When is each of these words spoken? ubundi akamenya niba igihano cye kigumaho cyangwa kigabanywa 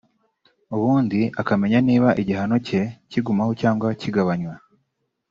ubundi 0.75 1.19
akamenya 1.41 1.79
niba 1.87 2.09
igihano 2.21 2.55
cye 2.67 2.81
kigumaho 3.09 3.51
cyangwa 3.61 3.87
kigabanywa 4.01 4.55